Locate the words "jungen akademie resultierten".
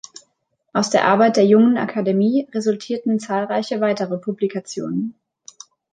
1.45-3.19